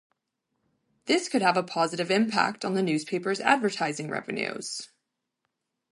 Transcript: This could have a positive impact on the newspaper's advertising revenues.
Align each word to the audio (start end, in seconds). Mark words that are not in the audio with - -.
This 1.05 1.29
could 1.29 1.43
have 1.43 1.57
a 1.57 1.61
positive 1.61 2.09
impact 2.09 2.65
on 2.65 2.73
the 2.73 2.81
newspaper's 2.81 3.39
advertising 3.39 4.09
revenues. 4.09 4.89